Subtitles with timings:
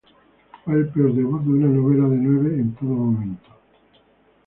[0.65, 3.51] Fue el peor debut de una novela de nueve en todo momento.